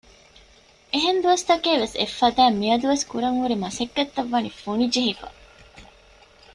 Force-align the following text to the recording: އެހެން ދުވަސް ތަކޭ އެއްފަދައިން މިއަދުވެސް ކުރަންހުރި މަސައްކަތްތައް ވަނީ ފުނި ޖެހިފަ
އެހެން 0.91 1.19
ދުވަސް 1.23 1.45
ތަކޭ 1.49 1.71
އެއްފަދައިން 1.99 2.57
މިއަދުވެސް 2.61 3.05
ކުރަންހުރި 3.11 3.55
މަސައްކަތްތައް 3.63 4.31
ވަނީ 4.33 4.49
ފުނި 4.61 4.87
ޖެހިފަ 4.93 5.27